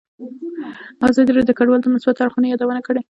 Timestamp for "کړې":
2.85-2.99